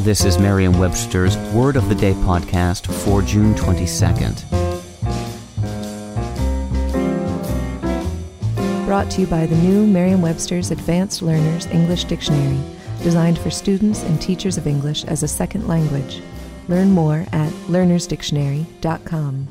This 0.00 0.24
is 0.24 0.38
Merriam-Webster's 0.38 1.36
Word 1.52 1.76
of 1.76 1.90
the 1.90 1.94
Day 1.94 2.14
podcast 2.14 2.90
for 3.04 3.20
June 3.20 3.54
22nd. 3.54 4.48
Brought 8.86 9.10
to 9.10 9.20
you 9.20 9.26
by 9.26 9.44
the 9.44 9.56
new 9.56 9.86
Merriam-Webster's 9.86 10.70
Advanced 10.70 11.20
Learners 11.20 11.66
English 11.66 12.04
Dictionary, 12.04 12.58
designed 13.02 13.38
for 13.38 13.50
students 13.50 14.02
and 14.04 14.18
teachers 14.22 14.56
of 14.56 14.66
English 14.66 15.04
as 15.04 15.22
a 15.22 15.28
second 15.28 15.68
language. 15.68 16.22
Learn 16.68 16.92
more 16.92 17.26
at 17.32 17.52
learnersdictionary.com. 17.68 19.48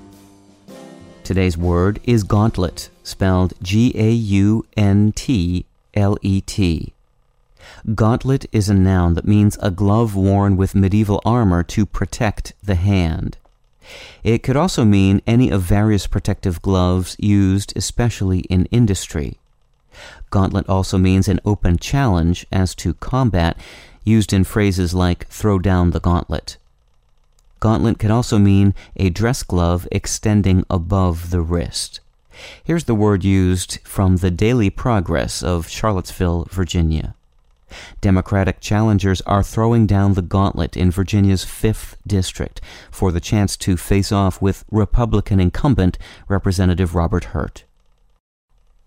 Today's 1.23 1.57
word 1.59 1.99
is 2.05 2.23
gauntlet, 2.23 2.89
spelled 3.03 3.53
G 3.61 3.93
A 3.95 4.09
U 4.09 4.65
N 4.75 5.11
T 5.11 5.67
L 5.93 6.17
E 6.23 6.41
T. 6.41 6.95
Gauntlet 7.95 8.45
is 8.51 8.69
a 8.69 8.73
noun 8.73 9.13
that 9.13 9.27
means 9.27 9.57
a 9.61 9.71
glove 9.71 10.15
worn 10.15 10.57
with 10.57 10.75
medieval 10.75 11.21
armor 11.25 11.63
to 11.63 11.85
protect 11.85 12.53
the 12.63 12.75
hand. 12.75 13.37
It 14.23 14.43
could 14.43 14.55
also 14.55 14.85
mean 14.85 15.21
any 15.25 15.49
of 15.49 15.61
various 15.61 16.07
protective 16.07 16.61
gloves 16.61 17.15
used 17.19 17.73
especially 17.75 18.39
in 18.41 18.65
industry. 18.65 19.39
Gauntlet 20.29 20.69
also 20.69 20.97
means 20.97 21.27
an 21.27 21.39
open 21.43 21.77
challenge 21.77 22.45
as 22.51 22.75
to 22.75 22.93
combat, 22.95 23.57
used 24.03 24.31
in 24.31 24.43
phrases 24.43 24.93
like 24.93 25.27
throw 25.27 25.59
down 25.59 25.91
the 25.91 25.99
gauntlet. 25.99 26.57
Gauntlet 27.59 27.99
can 27.99 28.11
also 28.11 28.37
mean 28.37 28.73
a 28.95 29.09
dress 29.09 29.43
glove 29.43 29.87
extending 29.91 30.65
above 30.69 31.31
the 31.31 31.41
wrist. 31.41 31.99
Here's 32.63 32.85
the 32.85 32.95
word 32.95 33.25
used 33.25 33.79
from 33.83 34.17
the 34.17 34.31
Daily 34.31 34.69
Progress 34.69 35.43
of 35.43 35.67
Charlottesville, 35.67 36.47
Virginia. 36.49 37.15
Democratic 38.01 38.59
challengers 38.59 39.21
are 39.21 39.43
throwing 39.43 39.85
down 39.85 40.13
the 40.13 40.21
gauntlet 40.21 40.77
in 40.77 40.91
Virginia's 40.91 41.45
5th 41.45 41.95
District 42.05 42.61
for 42.91 43.11
the 43.11 43.19
chance 43.19 43.55
to 43.57 43.77
face 43.77 44.11
off 44.11 44.41
with 44.41 44.65
Republican 44.71 45.39
incumbent 45.39 45.97
Representative 46.27 46.95
Robert 46.95 47.25
Hurt. 47.25 47.63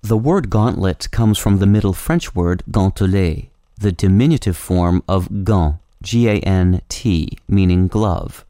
The 0.03 0.17
word 0.17 0.51
gauntlet 0.51 1.09
comes 1.13 1.39
from 1.39 1.59
the 1.59 1.67
Middle 1.67 1.93
French 1.93 2.35
word 2.35 2.65
gantelet, 2.71 3.51
the 3.79 3.93
diminutive 3.93 4.57
form 4.57 5.03
of 5.07 5.45
gant, 5.45 5.77
G 6.03 6.29
A 6.29 6.41
N 6.41 6.81
T, 6.89 7.39
meaning 7.49 7.87
glove. 7.87 8.45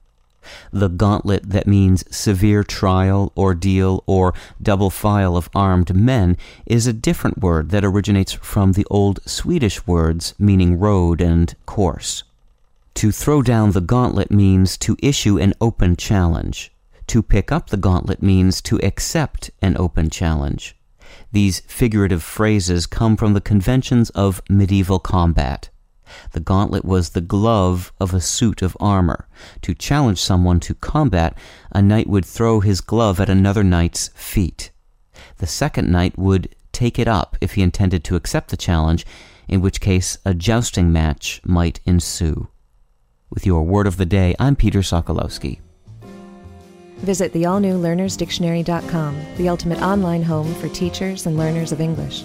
The 0.72 0.88
gauntlet 0.88 1.50
that 1.50 1.66
means 1.66 2.04
severe 2.14 2.64
trial, 2.64 3.32
ordeal, 3.36 4.02
or 4.06 4.34
double 4.60 4.90
file 4.90 5.36
of 5.36 5.50
armed 5.54 5.94
men 5.94 6.36
is 6.66 6.86
a 6.86 6.92
different 6.92 7.38
word 7.38 7.70
that 7.70 7.84
originates 7.84 8.32
from 8.32 8.72
the 8.72 8.86
old 8.90 9.20
Swedish 9.26 9.86
words 9.86 10.34
meaning 10.38 10.78
road 10.78 11.20
and 11.20 11.54
course. 11.66 12.24
To 12.94 13.10
throw 13.10 13.42
down 13.42 13.72
the 13.72 13.80
gauntlet 13.80 14.30
means 14.30 14.76
to 14.78 14.96
issue 15.02 15.38
an 15.38 15.54
open 15.60 15.96
challenge. 15.96 16.70
To 17.08 17.22
pick 17.22 17.50
up 17.50 17.70
the 17.70 17.76
gauntlet 17.76 18.22
means 18.22 18.60
to 18.62 18.78
accept 18.82 19.50
an 19.60 19.76
open 19.76 20.10
challenge. 20.10 20.76
These 21.32 21.60
figurative 21.60 22.22
phrases 22.22 22.86
come 22.86 23.16
from 23.16 23.34
the 23.34 23.40
conventions 23.40 24.10
of 24.10 24.42
medieval 24.48 24.98
combat. 24.98 25.68
The 26.32 26.40
gauntlet 26.40 26.84
was 26.84 27.10
the 27.10 27.20
glove 27.20 27.92
of 28.00 28.12
a 28.14 28.20
suit 28.20 28.62
of 28.62 28.76
armor. 28.80 29.26
To 29.62 29.74
challenge 29.74 30.20
someone 30.20 30.60
to 30.60 30.74
combat, 30.74 31.36
a 31.70 31.82
knight 31.82 32.08
would 32.08 32.24
throw 32.24 32.60
his 32.60 32.80
glove 32.80 33.20
at 33.20 33.28
another 33.28 33.64
knight's 33.64 34.08
feet. 34.14 34.70
The 35.38 35.46
second 35.46 35.90
knight 35.90 36.18
would 36.18 36.54
take 36.72 36.98
it 36.98 37.08
up 37.08 37.36
if 37.40 37.54
he 37.54 37.62
intended 37.62 38.04
to 38.04 38.16
accept 38.16 38.50
the 38.50 38.56
challenge, 38.56 39.04
in 39.48 39.60
which 39.60 39.80
case 39.80 40.18
a 40.24 40.34
jousting 40.34 40.92
match 40.92 41.40
might 41.44 41.80
ensue. 41.84 42.48
With 43.30 43.46
your 43.46 43.62
word 43.62 43.86
of 43.86 43.96
the 43.96 44.06
day, 44.06 44.34
I'm 44.38 44.56
Peter 44.56 44.80
Sokolowski. 44.80 45.60
Visit 46.98 47.32
the 47.32 47.46
all-new 47.46 47.80
learnersdictionary.com, 47.80 49.20
the 49.36 49.48
ultimate 49.48 49.82
online 49.82 50.22
home 50.22 50.54
for 50.54 50.68
teachers 50.68 51.26
and 51.26 51.36
learners 51.36 51.72
of 51.72 51.80
English. 51.80 52.24